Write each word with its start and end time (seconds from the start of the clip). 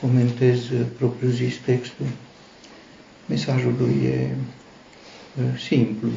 comentez 0.00 0.58
propriu-zis 0.96 1.56
textul. 1.64 2.06
Mesajul 3.26 3.74
lui 3.78 4.04
e 4.04 4.34
simplu. 5.58 6.08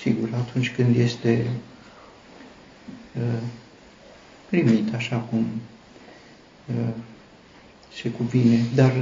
Sigur, 0.00 0.28
atunci 0.34 0.72
când 0.74 0.96
este 0.96 1.46
primit 4.48 4.94
așa 4.94 5.16
cum 5.16 5.46
se 7.94 8.10
cuvine, 8.10 8.64
dar 8.74 8.92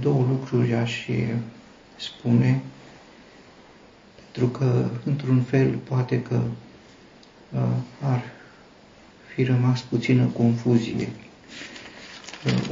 două 0.00 0.26
lucruri 0.28 0.74
aș 0.74 1.08
spune, 1.96 2.60
pentru 4.22 4.48
că, 4.58 4.88
într-un 5.04 5.42
fel, 5.42 5.76
poate 5.76 6.22
că 6.22 6.40
ar 8.00 8.22
fi 9.34 9.42
rămas 9.42 9.80
puțină 9.80 10.24
confuzie. 10.24 11.08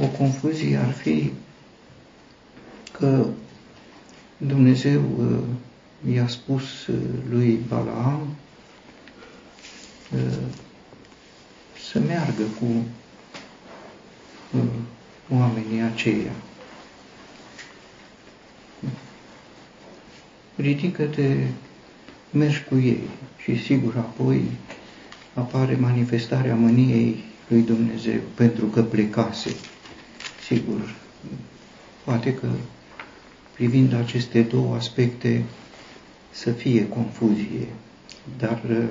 O 0.01 0.05
confuzie 0.05 0.77
ar 0.77 0.91
fi 0.91 1.31
că 2.91 3.25
Dumnezeu 4.37 5.01
i-a 6.13 6.27
spus 6.27 6.63
lui 7.29 7.59
Balaam 7.67 8.27
să 11.89 11.99
meargă 11.99 12.43
cu 12.59 12.85
oamenii 15.29 15.81
aceia. 15.81 16.31
Ridică-te, 20.55 21.47
mergi 22.31 22.63
cu 22.63 22.75
ei 22.75 23.09
și 23.43 23.63
sigur 23.63 23.95
apoi 23.97 24.41
apare 25.33 25.75
manifestarea 25.75 26.55
mâniei 26.55 27.23
lui 27.47 27.61
Dumnezeu 27.61 28.19
pentru 28.35 28.65
că 28.65 28.83
plecase. 28.83 29.55
Sigur, 30.45 30.95
poate 32.03 32.33
că 32.33 32.47
privind 33.53 33.93
aceste 33.93 34.41
două 34.41 34.75
aspecte 34.75 35.43
să 36.31 36.51
fie 36.51 36.87
confuzie, 36.87 37.67
dar 38.37 38.61
uh, 38.69 38.83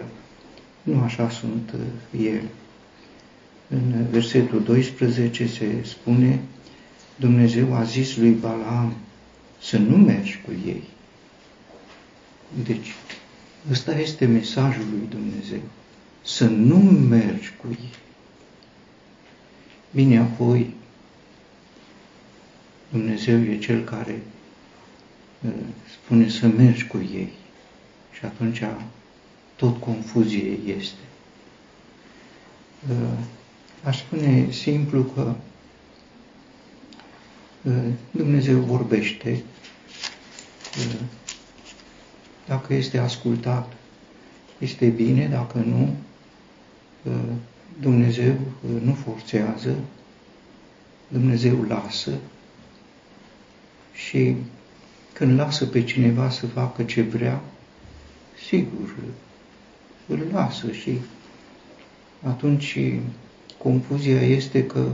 nu 0.83 1.01
așa 1.01 1.31
sunt 1.31 1.75
uh, 1.75 2.25
ele. 2.25 2.49
În 3.69 4.07
versetul 4.11 4.63
12 4.63 5.47
se 5.47 5.67
spune, 5.85 6.41
Dumnezeu 7.17 7.75
a 7.75 7.83
zis 7.83 8.17
lui 8.17 8.31
Balaam 8.31 8.95
să 9.61 9.79
nu 9.79 9.97
mergi 9.97 10.41
cu 10.45 10.51
ei. 10.67 10.83
Deci, 12.65 12.95
ăsta 13.71 13.99
este 13.99 14.27
mesajul 14.27 14.85
lui 14.91 15.09
Dumnezeu 15.09 15.61
să 16.23 16.45
nu 16.45 16.77
mergi 17.09 17.53
cu 17.61 17.67
ei. 17.71 17.91
Bine, 19.91 20.19
apoi, 20.19 20.75
Dumnezeu 22.91 23.41
e 23.41 23.59
Cel 23.59 23.85
care 23.85 24.23
uh, 25.41 25.53
spune 25.93 26.29
să 26.29 26.47
mergi 26.47 26.87
cu 26.87 26.97
ei. 26.97 27.33
Și 28.13 28.25
atunci 28.25 28.63
tot 29.57 29.81
confuzie 29.81 30.59
este. 30.79 31.01
Uh, 32.91 33.19
aș 33.83 33.99
spune 33.99 34.51
simplu 34.51 35.03
că 35.03 35.35
uh, 37.63 37.93
Dumnezeu 38.11 38.59
vorbește, 38.59 39.43
dacă 42.47 42.75
este 42.75 42.99
ascultat, 42.99 43.73
este 44.59 44.87
bine, 44.87 45.27
dacă 45.27 45.59
nu, 45.59 45.97
Dumnezeu 47.81 48.35
nu 48.83 48.93
forțează, 48.93 49.77
Dumnezeu 51.09 51.63
lasă 51.63 52.13
și 53.93 54.37
când 55.13 55.39
lasă 55.39 55.67
pe 55.67 55.85
cineva 55.85 56.31
să 56.31 56.47
facă 56.47 56.83
ce 56.83 57.03
vrea, 57.03 57.41
sigur, 58.47 58.95
îl 60.07 60.27
lasă 60.33 60.73
și 60.73 60.99
atunci 62.23 62.79
confuzia 63.59 64.21
este 64.21 64.67
că 64.67 64.89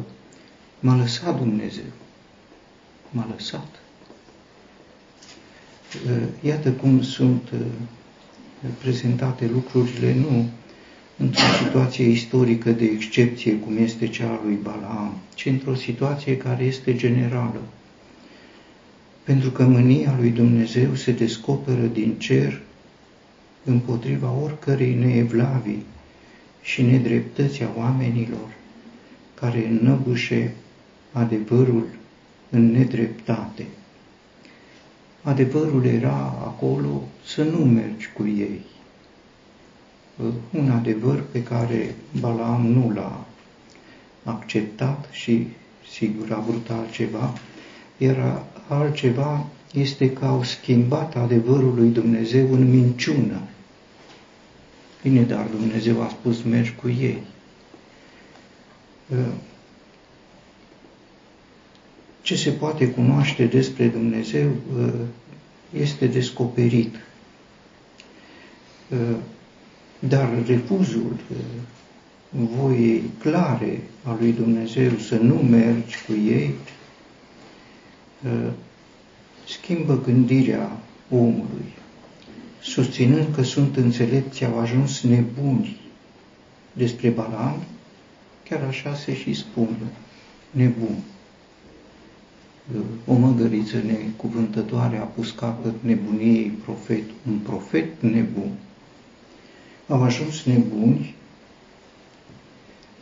m-a 0.81 0.97
lăsat 0.97 1.37
Dumnezeu. 1.37 1.91
M-a 3.11 3.29
lăsat. 3.31 3.69
Iată 6.41 6.73
cum 6.73 7.03
sunt 7.03 7.49
prezentate 8.79 9.47
lucrurile, 9.47 10.15
nu 10.15 10.49
într-o 11.19 11.65
situație 11.65 12.05
istorică 12.05 12.71
de 12.71 12.85
excepție, 12.85 13.55
cum 13.55 13.77
este 13.77 14.09
cea 14.09 14.29
a 14.29 14.41
lui 14.45 14.59
Balaam, 14.63 15.15
ci 15.35 15.47
într-o 15.47 15.75
situație 15.75 16.37
care 16.37 16.65
este 16.65 16.95
generală. 16.95 17.61
Pentru 19.23 19.51
că 19.51 19.63
mânia 19.63 20.15
lui 20.19 20.31
Dumnezeu 20.31 20.95
se 20.95 21.13
descoperă 21.13 21.87
din 21.93 22.15
cer 22.19 22.61
împotriva 23.65 24.33
oricărei 24.43 24.95
neevlavii 24.95 25.85
și 26.63 26.83
nedreptății 26.83 27.65
a 27.65 27.71
oamenilor 27.77 28.57
care 29.35 29.67
înnăbușe 29.67 30.55
adevărul 31.13 31.87
în 32.51 32.71
nedreptate. 32.71 33.67
Adevărul 35.23 35.85
era 35.85 36.17
acolo 36.45 37.03
să 37.25 37.43
nu 37.43 37.59
mergi 37.59 38.09
cu 38.15 38.27
ei, 38.27 38.61
un 40.51 40.71
adevăr 40.71 41.23
pe 41.33 41.43
care 41.43 41.95
Balaam 42.21 42.67
nu 42.67 42.93
l-a 42.95 43.27
acceptat 44.25 45.09
și 45.11 45.47
sigur 45.91 46.33
a 46.33 46.39
vrut 46.39 46.71
altceva, 46.71 47.35
iar 47.97 48.43
altceva 48.69 49.47
este 49.73 50.13
că 50.13 50.25
au 50.25 50.43
schimbat 50.43 51.17
adevărul 51.17 51.75
lui 51.75 51.89
Dumnezeu 51.89 52.53
în 52.53 52.71
minciună. 52.71 53.41
Bine, 55.03 55.23
dar 55.23 55.47
Dumnezeu 55.47 56.03
a 56.03 56.09
spus 56.09 56.43
mergi 56.43 56.75
cu 56.75 56.89
ei. 56.89 57.23
Ce 62.23 62.37
se 62.37 62.51
poate 62.51 62.91
cunoaște 62.91 63.45
despre 63.45 63.87
Dumnezeu 63.87 64.51
este 65.79 66.07
descoperit 66.07 66.95
dar 69.99 70.45
refuzul 70.47 71.17
voiei 72.31 73.03
clare 73.19 73.81
a 74.03 74.17
lui 74.21 74.33
Dumnezeu 74.33 74.91
să 74.97 75.17
nu 75.17 75.35
mergi 75.35 76.05
cu 76.07 76.13
ei 76.13 76.55
ă, 78.27 78.51
schimbă 79.47 80.01
gândirea 80.05 80.77
omului, 81.11 81.73
susținând 82.63 83.35
că 83.35 83.43
sunt 83.43 83.77
înțelepți, 83.77 84.45
au 84.45 84.59
ajuns 84.59 85.01
nebuni 85.03 85.81
despre 86.73 87.09
Balaam, 87.09 87.63
chiar 88.49 88.63
așa 88.63 88.95
se 88.95 89.15
și 89.15 89.35
spune, 89.35 89.93
nebun. 90.51 90.97
O 93.07 93.15
măgăriță 93.15 93.77
necuvântătoare 93.77 94.97
a 94.97 95.03
pus 95.03 95.31
capăt 95.31 95.75
nebuniei 95.81 96.49
profet, 96.49 97.05
un 97.29 97.39
profet 97.39 98.03
nebun 98.03 98.51
au 99.89 100.03
ajuns 100.03 100.43
nebuni 100.43 101.15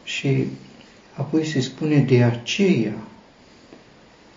și 0.04 0.46
apoi 1.14 1.44
se 1.44 1.60
spune 1.60 1.98
de 1.98 2.22
aceea 2.22 2.94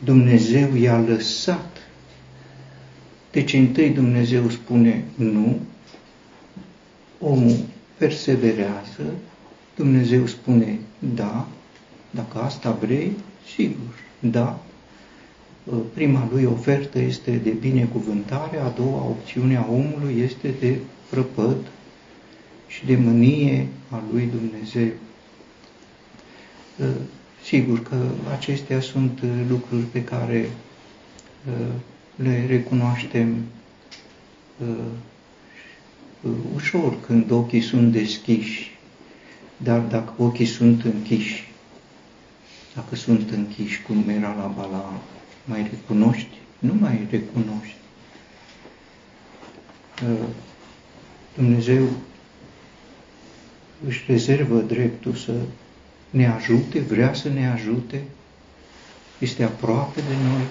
Dumnezeu 0.04 0.76
i-a 0.76 1.00
lăsat. 1.00 1.78
Deci 3.32 3.54
întâi 3.54 3.90
Dumnezeu 3.90 4.50
spune 4.50 5.04
nu, 5.16 5.60
omul 7.20 7.58
perseverează, 7.98 9.14
Dumnezeu 9.76 10.26
spune 10.26 10.80
da, 11.00 11.48
dacă 12.12 12.38
asta 12.38 12.72
vrei, 12.72 13.12
sigur, 13.56 14.00
da. 14.20 14.60
Prima 15.94 16.28
lui 16.32 16.46
ofertă 16.46 17.00
este 17.00 17.32
de 17.32 17.50
binecuvântare, 17.50 18.58
a 18.58 18.70
doua 18.70 19.04
opțiune 19.04 19.58
a 19.58 19.66
omului 19.70 20.22
este 20.22 20.54
de 20.60 20.78
prăpăd, 21.10 21.58
și 22.70 22.86
de 22.86 22.96
mânie 22.96 23.68
a 23.90 24.04
lui 24.12 24.26
Dumnezeu. 24.26 24.92
Ă, 26.82 26.86
sigur 27.44 27.84
că 27.84 27.96
acestea 28.32 28.82
sunt 28.82 29.24
lucruri 29.50 29.84
pe 29.84 30.04
care 30.04 30.50
ă, 31.50 31.72
le 32.16 32.46
recunoaștem 32.48 33.36
ă, 34.64 34.66
ușor 36.56 37.02
când 37.06 37.32
ochii 37.32 37.62
sunt 37.62 37.92
deschiși, 37.92 38.78
dar 39.58 39.80
dacă 39.80 40.14
ochii 40.18 40.46
sunt 40.46 40.84
închiși, 40.84 41.52
dacă 42.76 42.96
sunt 42.96 43.30
închiși, 43.30 43.82
cum 43.82 44.10
era 44.10 44.34
la 44.34 44.54
Bala, 44.56 45.02
mai 45.46 45.70
recunoști? 45.72 46.38
Nu 46.60 46.74
mai 46.80 47.08
recunoști. 47.10 47.76
Dumnezeu 51.36 51.88
își 53.88 54.04
rezervă 54.08 54.60
dreptul 54.60 55.14
să 55.14 55.34
ne 56.10 56.28
ajute, 56.28 56.80
vrea 56.80 57.14
să 57.14 57.30
ne 57.30 57.50
ajute, 57.50 58.02
este 59.20 59.44
aproape 59.44 60.00
de 60.00 60.16
noi, 60.30 60.46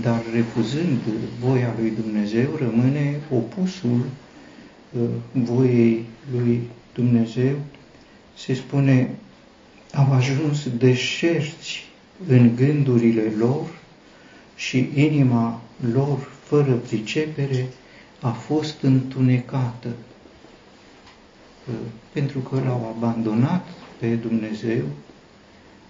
dar 0.00 0.22
refuzând 0.32 0.98
voia 1.40 1.74
lui 1.78 1.92
Dumnezeu, 2.02 2.56
rămâne 2.58 3.20
opusul 3.30 4.04
voiei 5.32 6.04
lui 6.32 6.62
Dumnezeu. 6.94 7.56
Se 8.36 8.54
spune, 8.54 9.10
au 9.92 10.12
ajuns 10.12 10.68
deșerți 10.78 11.86
în 12.28 12.56
gândurile 12.56 13.32
lor 13.38 13.68
și 14.56 14.90
inima 14.94 15.60
lor, 15.92 16.28
fără 16.42 16.72
pricepere, 16.72 17.66
a 18.20 18.30
fost 18.30 18.82
întunecată, 18.82 19.88
pentru 22.12 22.38
că 22.38 22.60
l-au 22.64 22.94
abandonat 22.96 23.66
pe 23.98 24.14
Dumnezeu 24.14 24.82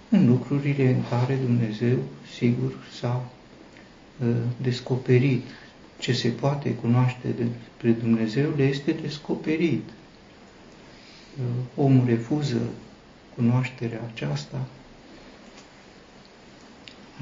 în 0.08 0.26
lucrurile 0.28 0.88
în 0.88 1.02
care 1.10 1.34
Dumnezeu, 1.34 1.98
sigur, 2.36 2.72
s-a 2.98 3.24
uh, 4.20 4.34
descoperit. 4.62 5.42
Ce 5.98 6.12
se 6.12 6.28
poate 6.28 6.74
cunoaște 6.74 7.28
despre 7.28 7.90
Dumnezeu 7.90 8.52
le 8.56 8.62
este 8.62 8.92
descoperit. 8.92 9.88
Uh, 11.38 11.84
omul 11.84 12.06
refuză 12.06 12.60
cunoașterea 13.36 14.00
aceasta. 14.12 14.66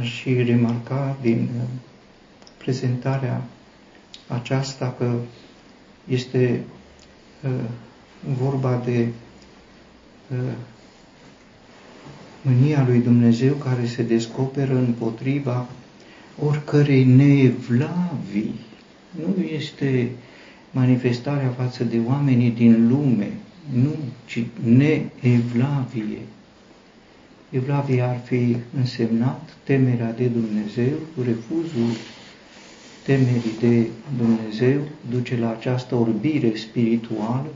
Aș 0.01 0.11
și 0.11 0.43
remarca 0.43 1.17
din 1.21 1.49
uh, 1.57 1.63
prezentarea 2.59 3.43
aceasta 4.29 4.95
că 4.99 5.15
este 6.09 6.65
vorba 8.39 8.83
de 8.85 9.09
mânia 12.43 12.85
lui 12.87 12.99
Dumnezeu 12.99 13.55
care 13.55 13.87
se 13.87 14.03
descoperă 14.03 14.75
împotriva 14.75 15.69
oricărei 16.39 17.05
neevlavii. 17.05 18.55
Nu 19.11 19.43
este 19.43 20.11
manifestarea 20.71 21.49
față 21.49 21.85
de 21.85 22.01
oamenii 22.07 22.51
din 22.51 22.89
lume, 22.89 23.33
nu, 23.73 23.95
ci 24.27 24.45
neevlavie. 24.65 26.21
Evlavie 27.51 28.03
ar 28.03 28.21
fi 28.25 28.57
însemnat 28.77 29.57
temerea 29.65 30.13
de 30.13 30.27
Dumnezeu, 30.27 30.93
refuzul 31.25 31.97
temerii 33.05 33.59
de 33.61 33.87
Dumnezeu 34.17 34.81
duce 35.11 35.37
la 35.37 35.51
această 35.51 35.95
orbire 35.95 36.53
spirituală, 36.57 37.51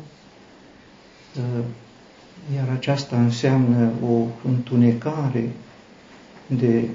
iar 2.54 2.68
aceasta 2.68 3.20
înseamnă 3.20 3.90
o 4.08 4.26
întunecare 4.48 5.50
de 6.46 6.88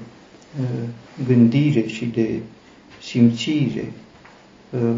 uh, 0.60 0.88
gândire 1.26 1.86
și 1.86 2.04
de 2.04 2.40
simțire. 3.02 3.92
Uh, 4.70 4.96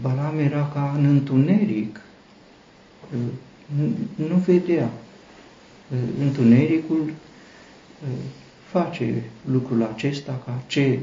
Balam 0.00 0.38
era 0.38 0.70
ca 0.74 0.94
în 0.96 1.04
întuneric, 1.04 2.00
uh, 3.14 3.18
nu 4.28 4.36
vedea. 4.36 4.90
Întunericul 6.20 7.12
face 8.70 9.22
lucrul 9.44 9.82
acesta 9.94 10.42
ca 10.44 10.62
ce 10.66 10.98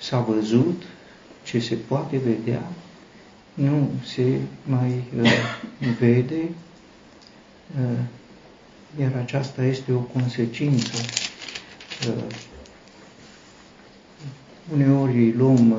s-a 0.00 0.20
văzut, 0.20 0.82
ce 1.44 1.58
se 1.58 1.74
poate 1.74 2.16
vedea, 2.18 2.70
nu 3.54 3.88
se 4.04 4.38
mai 4.66 5.02
vede 5.98 6.40
Uh, 6.42 6.69
iar 8.98 9.12
aceasta 9.16 9.64
este 9.64 9.92
o 9.92 9.98
consecință. 9.98 10.96
Uh, 12.08 12.24
uneori 14.72 15.32
luăm 15.32 15.70
uh, 15.70 15.78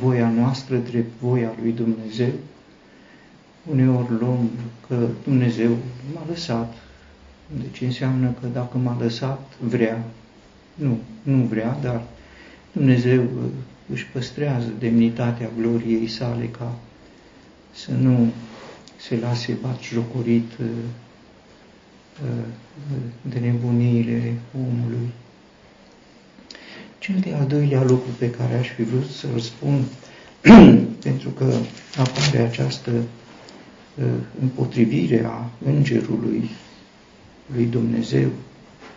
voia 0.00 0.30
noastră 0.30 0.76
drept 0.76 1.20
voia 1.20 1.52
lui 1.62 1.72
Dumnezeu, 1.72 2.32
uneori 3.70 4.10
luăm 4.18 4.50
că 4.88 5.08
Dumnezeu 5.24 5.76
m-a 6.14 6.22
lăsat. 6.28 6.74
Deci 7.60 7.80
înseamnă 7.80 8.34
că 8.40 8.46
dacă 8.46 8.78
m-a 8.78 8.96
lăsat, 9.00 9.52
vrea. 9.60 10.04
Nu, 10.74 10.98
nu 11.22 11.44
vrea, 11.44 11.78
dar 11.82 12.02
Dumnezeu 12.72 13.22
își 13.92 14.06
păstrează 14.06 14.72
demnitatea 14.78 15.50
gloriei 15.58 16.08
sale 16.08 16.44
ca 16.44 16.74
să 17.74 17.90
nu 17.92 18.32
se 18.96 19.16
lase 19.16 19.58
jocorit 19.82 20.52
de 23.22 23.38
nebuniile 23.38 24.34
omului. 24.58 25.08
Cel 26.98 27.18
de-al 27.20 27.46
doilea 27.46 27.82
lucru 27.82 28.10
pe 28.18 28.30
care 28.30 28.54
aș 28.54 28.68
fi 28.68 28.82
vrut 28.82 29.08
să-l 29.10 29.38
spun, 29.38 29.84
pentru 31.06 31.28
că 31.30 31.54
apare 31.96 32.38
această 32.38 32.90
uh, 32.90 34.04
împotrivire 34.40 35.24
a 35.24 35.50
îngerului 35.64 36.50
lui 37.54 37.64
Dumnezeu, 37.64 38.28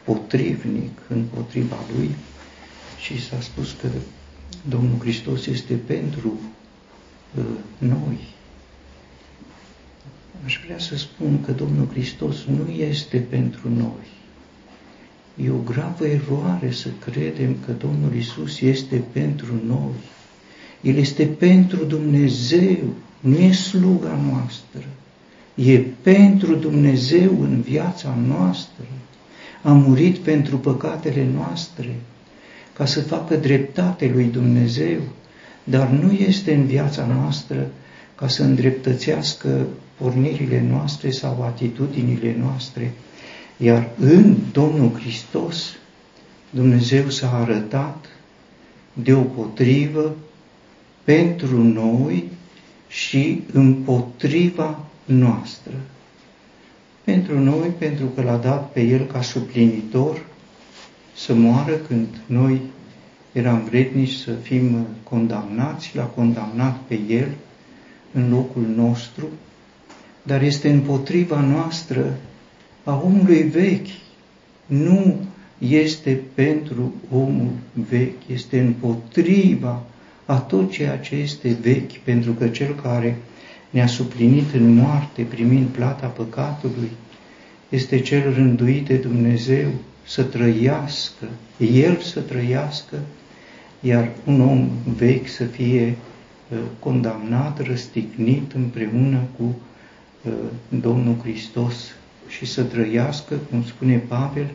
potrivnic 0.04 1.00
împotriva 1.08 1.76
lui, 1.96 2.10
și 3.00 3.26
s-a 3.26 3.42
spus 3.42 3.76
că 3.82 3.88
Domnul 4.70 5.00
Hristos 5.00 5.46
este 5.46 5.74
pentru 5.74 6.34
uh, 7.38 7.44
noi, 7.78 8.20
aș 10.46 10.60
vrea 10.66 10.80
să 10.80 10.98
spun 10.98 11.42
că 11.46 11.52
Domnul 11.52 11.88
Hristos 11.92 12.36
nu 12.46 12.72
este 12.72 13.18
pentru 13.18 13.70
noi. 13.78 14.08
E 15.46 15.50
o 15.50 15.72
gravă 15.72 16.06
eroare 16.08 16.72
să 16.72 16.88
credem 17.00 17.56
că 17.66 17.72
Domnul 17.72 18.16
Isus 18.16 18.62
este 18.62 19.04
pentru 19.12 19.54
noi. 19.66 19.94
El 20.82 20.96
este 20.96 21.26
pentru 21.26 21.84
Dumnezeu, 21.84 22.94
nu 23.20 23.38
e 23.38 23.52
sluga 23.52 24.20
noastră. 24.32 24.86
E 25.56 25.80
pentru 26.02 26.56
Dumnezeu 26.56 27.42
în 27.42 27.62
viața 27.62 28.18
noastră. 28.28 28.86
A 29.64 29.72
murit 29.72 30.18
pentru 30.18 30.58
păcatele 30.58 31.28
noastre, 31.34 31.96
ca 32.74 32.86
să 32.86 33.02
facă 33.02 33.36
dreptate 33.36 34.12
lui 34.14 34.26
Dumnezeu, 34.26 35.00
dar 35.64 35.90
nu 35.90 36.12
este 36.12 36.54
în 36.54 36.66
viața 36.66 37.06
noastră 37.06 37.72
ca 38.16 38.28
să 38.28 38.44
îndreptățească 38.44 39.68
pornirile 40.00 40.62
noastre 40.70 41.12
sau 41.12 41.44
atitudinile 41.44 42.36
noastre, 42.40 42.94
iar 43.58 43.90
în 44.00 44.36
Domnul 44.52 44.92
Hristos 45.00 45.78
Dumnezeu 46.50 47.10
s-a 47.10 47.34
arătat 47.34 48.06
deopotrivă 48.94 50.16
pentru 51.04 51.64
noi 51.64 52.30
și 52.88 53.42
împotriva 53.54 54.86
noastră. 55.06 55.74
Pentru 57.04 57.40
noi, 57.40 57.68
pentru 57.68 58.06
că 58.06 58.22
l-a 58.22 58.38
dat 58.38 58.72
pe 58.72 58.82
El 58.82 59.06
ca 59.06 59.22
suplinitor 59.22 60.26
să 61.16 61.34
moară 61.34 61.74
când 61.74 62.08
noi 62.26 62.62
eram 63.32 63.64
vrednici 63.64 64.14
să 64.14 64.32
fim 64.32 64.88
condamnați, 65.04 65.96
l-a 65.96 66.04
condamnat 66.04 66.80
pe 66.88 67.00
El 67.08 67.28
în 68.12 68.30
locul 68.30 68.66
nostru, 68.76 69.28
dar 70.30 70.42
este 70.42 70.70
împotriva 70.70 71.42
noastră 71.42 72.18
a 72.84 73.02
omului 73.04 73.42
vechi. 73.42 73.88
Nu 74.66 75.16
este 75.58 76.22
pentru 76.34 76.94
omul 77.12 77.52
vechi, 77.90 78.28
este 78.28 78.60
împotriva 78.60 79.84
a 80.26 80.38
tot 80.38 80.72
ceea 80.72 80.98
ce 80.98 81.16
este 81.16 81.58
vechi, 81.62 81.98
pentru 82.04 82.32
că 82.32 82.48
cel 82.48 82.76
care 82.82 83.18
ne-a 83.70 83.88
suplinit 83.88 84.54
în 84.54 84.74
moarte, 84.74 85.22
primind 85.22 85.68
plata 85.68 86.08
păcatului, 86.08 86.92
este 87.70 88.00
cel 88.00 88.34
rânduit 88.34 88.86
de 88.86 88.96
Dumnezeu 88.96 89.68
să 90.06 90.24
trăiască, 90.24 91.26
el 91.74 91.98
să 91.98 92.20
trăiască, 92.20 92.98
iar 93.80 94.10
un 94.26 94.42
om 94.42 94.70
vechi 94.98 95.28
să 95.28 95.44
fie 95.44 95.96
uh, 96.50 96.58
condamnat, 96.80 97.66
răstignit 97.66 98.52
împreună 98.54 99.20
cu 99.38 99.44
Uh, 99.44 99.69
Domnul 100.70 101.16
Hristos 101.22 101.76
și 102.28 102.46
să 102.46 102.64
trăiască, 102.64 103.36
cum 103.50 103.64
spune 103.64 103.98
Pavel, 103.98 104.50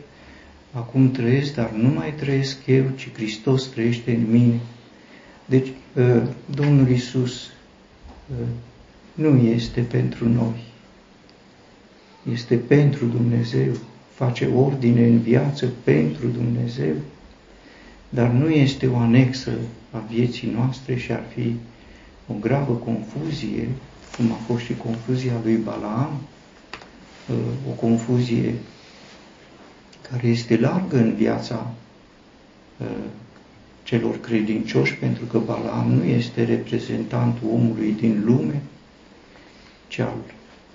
acum 0.71 1.11
trăiesc, 1.11 1.53
dar 1.53 1.71
nu 1.71 1.89
mai 1.89 2.13
trăiesc 2.13 2.57
eu, 2.65 2.83
ci 2.95 3.11
Hristos 3.13 3.67
trăiește 3.67 4.11
în 4.11 4.31
mine. 4.31 4.59
Deci, 5.45 5.67
uh, 5.67 6.21
Domnul 6.55 6.89
Isus 6.89 7.45
uh, 7.45 8.47
nu 9.13 9.37
este 9.37 9.81
pentru 9.81 10.29
noi, 10.29 10.63
este 12.31 12.55
pentru 12.55 13.05
Dumnezeu, 13.05 13.73
face 14.13 14.45
ordine 14.45 15.07
în 15.07 15.19
viață 15.19 15.69
pentru 15.83 16.27
Dumnezeu, 16.27 16.93
dar 18.09 18.29
nu 18.29 18.49
este 18.49 18.87
o 18.87 18.97
anexă 18.97 19.51
a 19.91 20.03
vieții 20.09 20.51
noastre 20.55 20.95
și 20.95 21.11
ar 21.11 21.23
fi 21.33 21.55
o 22.27 22.33
gravă 22.39 22.73
confuzie 22.73 23.67
cum 24.17 24.31
a 24.31 24.35
fost 24.47 24.63
și 24.63 24.75
confuzia 24.75 25.33
lui 25.43 25.55
Balaam, 25.55 26.21
uh, 27.29 27.35
o 27.69 27.71
confuzie 27.71 28.53
care 30.11 30.27
este 30.27 30.57
largă 30.57 30.97
în 30.97 31.13
viața 31.13 31.73
uh, 32.77 32.87
celor 33.83 34.19
credincioși, 34.19 34.95
pentru 34.95 35.25
că 35.25 35.39
Balaam 35.39 35.91
nu 35.91 36.03
este 36.03 36.43
reprezentantul 36.43 37.47
omului 37.51 37.91
din 37.91 38.21
lume, 38.25 38.61
ci 39.87 39.99
al 39.99 40.17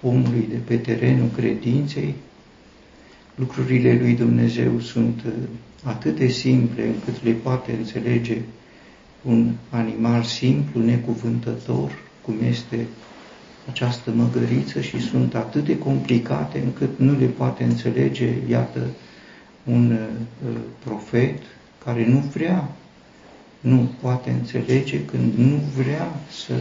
omului 0.02 0.47
de 0.50 0.56
pe 0.56 0.76
terenul 0.76 1.28
credinței. 1.37 2.14
Lucrurile 3.35 3.99
lui 4.00 4.12
Dumnezeu 4.14 4.80
sunt 4.80 5.23
uh, 5.26 5.32
atât 5.85 6.16
de 6.16 6.26
simple 6.26 6.87
încât 6.87 7.25
le 7.25 7.32
poate 7.32 7.73
înțelege 7.73 8.38
un 9.23 9.52
animal 9.70 10.23
simplu, 10.23 10.82
necuvântător, 10.82 11.90
cum 12.23 12.35
este 12.49 12.87
această 13.69 14.11
măgăriță 14.11 14.81
și 14.81 15.00
sunt 15.00 15.35
atât 15.35 15.64
de 15.64 15.79
complicate 15.79 16.59
încât 16.59 16.99
nu 16.99 17.19
le 17.19 17.26
poate 17.26 17.64
înțelege, 17.64 18.35
iată, 18.49 18.81
un 19.64 19.90
uh, 19.90 20.57
profet 20.85 21.43
care 21.85 22.07
nu 22.07 22.19
vrea, 22.19 22.69
nu 23.61 23.90
poate 24.00 24.31
înțelege 24.31 25.05
când 25.05 25.33
nu 25.37 25.61
vrea 25.76 26.09
să 26.31 26.52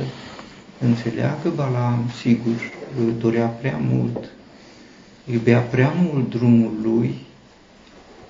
înțeleagă 0.79 1.49
Balaam, 1.55 2.09
sigur, 2.21 2.55
dorea 3.19 3.45
prea 3.45 3.77
mult, 3.77 4.29
iubea 5.31 5.59
prea 5.59 5.89
mult 5.89 6.29
drumul 6.29 6.71
lui 6.81 7.15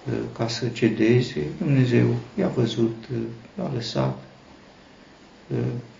uh, 0.08 0.14
ca 0.38 0.48
să 0.48 0.68
cedeze, 0.68 1.42
Dumnezeu 1.58 2.16
i-a 2.38 2.48
văzut, 2.48 2.96
uh, 3.12 3.66
a 3.66 3.72
lăsat, 3.74 4.18
uh, 4.18 4.29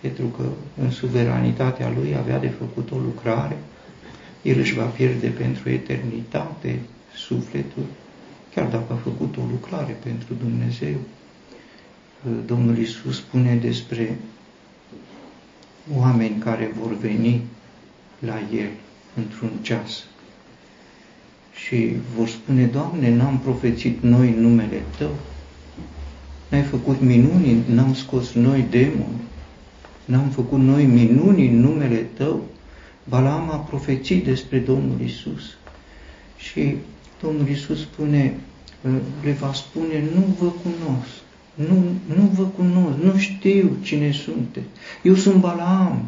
pentru 0.02 0.26
că 0.26 0.44
în 0.82 0.92
suveranitatea 0.92 1.92
lui 1.98 2.16
avea 2.16 2.40
de 2.40 2.48
făcut 2.48 2.92
o 2.92 2.98
lucrare, 2.98 3.58
el 4.42 4.60
își 4.60 4.74
va 4.74 4.84
pierde 4.84 5.28
pentru 5.28 5.70
eternitate 5.70 6.80
sufletul, 7.16 7.84
chiar 8.56 8.68
dacă 8.68 8.94
a 8.94 8.96
făcut 8.96 9.38
o 9.38 9.42
lucrare 9.52 9.98
pentru 10.04 10.34
Dumnezeu. 10.34 10.98
Domnul 12.46 12.78
Isus 12.78 13.16
spune 13.16 13.56
despre 13.56 14.18
oameni 15.96 16.38
care 16.40 16.72
vor 16.80 16.98
veni 16.98 17.42
la 18.20 18.40
El 18.54 18.70
într-un 19.16 19.50
ceas 19.62 20.04
și 21.66 21.94
vor 22.16 22.28
spune, 22.28 22.66
Doamne, 22.66 23.16
n-am 23.16 23.40
profețit 23.40 24.02
noi 24.02 24.36
numele 24.38 24.84
Tău, 24.98 25.16
n-ai 26.50 26.64
făcut 26.64 27.02
minuni, 27.02 27.64
n-am 27.68 27.94
scos 27.94 28.32
noi 28.32 28.66
demoni, 28.70 29.22
n-am 30.10 30.30
făcut 30.30 30.60
noi 30.60 30.86
minuni 30.86 31.48
în 31.48 31.60
numele 31.60 31.96
Tău. 31.96 32.44
Balaam 33.10 33.50
a 33.52 33.56
profețit 33.56 34.24
despre 34.24 34.58
Domnul 34.60 35.02
Isus. 35.04 35.58
Și 36.38 36.76
Domnul 37.22 37.48
Isus 37.48 37.80
spune, 37.80 38.40
le 39.24 39.32
va 39.32 39.54
spune, 39.54 40.04
nu 40.16 40.36
vă 40.40 40.46
cunosc, 40.46 41.10
nu, 41.56 41.84
nu 42.16 42.30
vă 42.34 42.44
cunosc, 42.44 42.98
nu 43.04 43.18
știu 43.18 43.78
cine 43.82 44.12
sunteți. 44.12 44.68
Eu 45.04 45.16
sunt 45.16 45.36
Balaam, 45.36 46.06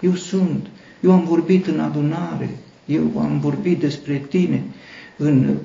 eu 0.00 0.14
sunt, 0.14 0.66
eu 1.00 1.12
am 1.12 1.24
vorbit 1.24 1.66
în 1.66 1.80
adunare, 1.80 2.50
eu 2.86 3.18
am 3.18 3.40
vorbit 3.40 3.78
despre 3.78 4.16
tine, 4.28 4.62
în, 5.16 5.56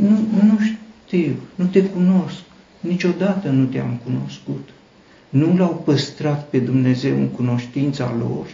nu, 0.00 0.42
nu 0.42 0.58
știu, 0.58 1.34
nu 1.54 1.64
te 1.64 1.84
cunosc, 1.84 2.40
niciodată 2.80 3.48
nu 3.48 3.64
te-am 3.64 4.00
cunoscut. 4.04 4.68
Nu 5.28 5.56
l-au 5.56 5.82
păstrat 5.84 6.48
pe 6.48 6.58
Dumnezeu 6.58 7.16
în 7.16 7.28
cunoștința 7.28 8.14
lor 8.18 8.46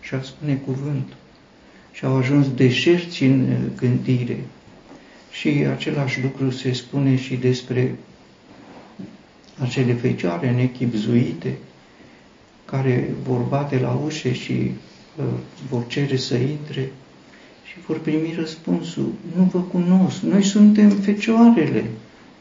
și 0.00 0.14
a 0.14 0.22
spune 0.22 0.54
cuvântul. 0.54 1.16
Și 1.92 2.04
au 2.04 2.16
ajuns 2.16 2.54
deșerți 2.54 3.22
în 3.22 3.56
gândire. 3.76 4.44
Și 5.30 5.48
același 5.48 6.22
lucru 6.22 6.50
se 6.50 6.72
spune 6.72 7.16
și 7.16 7.36
despre 7.36 7.94
acele 9.58 9.92
fecioare 9.92 10.50
nechipzuite 10.50 11.58
care 12.64 13.14
vor 13.22 13.40
bate 13.40 13.78
la 13.78 14.00
ușe 14.04 14.32
și 14.32 14.52
uh, 15.16 15.24
vor 15.68 15.86
cere 15.86 16.16
să 16.16 16.34
intre 16.34 16.92
și 17.64 17.80
vor 17.86 17.98
primi 17.98 18.34
răspunsul, 18.38 19.12
nu 19.36 19.42
vă 19.42 19.58
cunosc, 19.58 20.20
noi 20.20 20.42
suntem 20.42 20.90
fecioarele, 20.90 21.84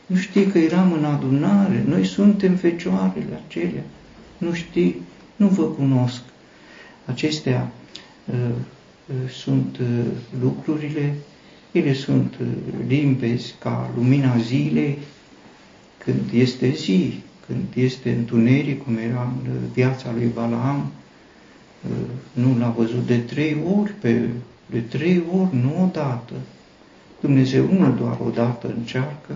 nu 0.05 0.15
știi 0.15 0.45
că 0.45 0.57
eram 0.57 0.93
în 0.93 1.05
adunare, 1.05 1.83
noi 1.87 2.05
suntem 2.05 2.55
fecioarele 2.55 3.41
acelea, 3.47 3.83
nu 4.37 4.53
știi, 4.53 5.01
nu 5.35 5.47
vă 5.47 5.63
cunosc. 5.63 6.21
Acestea 7.05 7.71
uh, 8.25 8.35
uh, 9.05 9.29
sunt 9.29 9.77
uh, 9.77 10.05
lucrurile, 10.41 11.13
ele 11.71 11.93
sunt 11.93 12.33
uh, 12.41 12.47
limpezi 12.87 13.55
ca 13.59 13.91
lumina 13.95 14.37
zilei, 14.37 14.97
când 15.97 16.29
este 16.33 16.69
zi, 16.69 17.13
când 17.45 17.63
este 17.73 18.11
întuneric, 18.11 18.83
cum 18.83 18.97
era 18.97 19.33
în 19.43 19.51
viața 19.73 20.11
lui 20.13 20.31
Balaam, 20.33 20.91
nu 22.33 22.57
l-a 22.59 22.69
văzut 22.69 23.05
de 23.05 23.17
trei 23.17 23.57
ori, 23.79 23.93
pe, 23.99 24.29
de 24.65 24.79
trei 24.79 25.23
ori, 25.39 25.55
nu 25.55 25.83
odată. 25.83 26.33
Dumnezeu 27.21 27.65
nu 27.71 27.91
doar 27.91 28.17
odată 28.25 28.73
încearcă, 28.77 29.35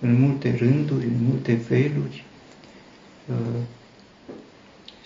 în 0.00 0.20
multe 0.20 0.56
rânduri, 0.58 1.04
în 1.04 1.24
multe 1.28 1.54
feluri. 1.54 2.24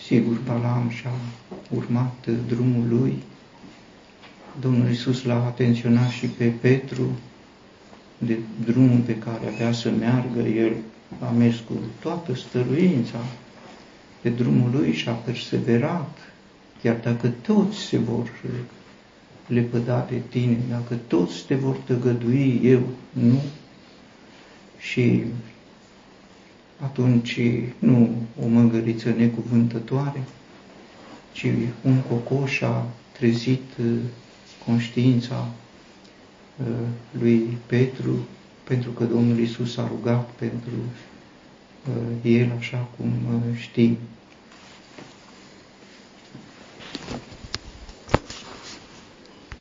Sigur, 0.06 0.40
Balaam 0.46 0.88
și-a 0.88 1.10
urmat 1.70 2.26
drumul 2.48 2.88
lui. 2.88 3.22
Domnul 4.60 4.88
Iisus 4.88 5.24
l-a 5.24 5.44
atenționat 5.44 6.08
și 6.08 6.26
pe 6.26 6.44
Petru, 6.44 7.18
de 8.18 8.38
drumul 8.64 8.98
pe 8.98 9.16
care 9.18 9.46
avea 9.54 9.72
să 9.72 9.90
meargă, 9.90 10.40
el 10.40 10.72
a 11.20 11.30
mers 11.30 11.56
cu 11.56 11.72
toată 12.00 12.34
stăruința 12.34 13.18
pe 14.20 14.28
drumul 14.28 14.70
lui 14.70 14.92
și 14.92 15.08
a 15.08 15.12
perseverat, 15.12 16.18
chiar 16.82 16.96
dacă 17.02 17.28
toți 17.28 17.78
se 17.78 17.98
vor 17.98 18.30
lepăda 19.46 20.06
de 20.10 20.20
tine, 20.28 20.58
dacă 20.70 20.94
toți 21.06 21.46
te 21.46 21.54
vor 21.54 21.76
tăgădui, 21.76 22.60
eu 22.62 22.80
nu. 23.12 23.42
Și 24.96 25.22
atunci 26.82 27.40
nu 27.78 28.10
o 28.44 28.46
măgăriță 28.46 29.08
necuvântătoare, 29.10 30.22
ci 31.32 31.46
un 31.82 32.00
cocoș 32.00 32.60
a 32.60 32.86
trezit 33.12 33.62
conștiința 34.66 35.48
Uh, 36.60 36.66
lui 37.20 37.58
Petru, 37.66 38.26
pentru 38.64 38.90
că 38.90 39.04
Domnul 39.04 39.38
Isus 39.38 39.76
a 39.76 39.86
rugat 39.86 40.30
pentru 40.30 40.70
uh, 41.88 42.32
el, 42.32 42.52
așa 42.58 42.88
cum 42.96 43.06
uh, 43.06 43.58
știi. 43.58 43.98